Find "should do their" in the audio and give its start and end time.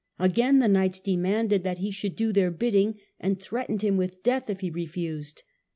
1.91-2.49